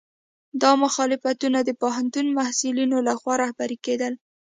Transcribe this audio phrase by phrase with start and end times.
[0.61, 4.13] دا مخالفتونه د پوهنتون محصلینو لخوا رهبري کېدل.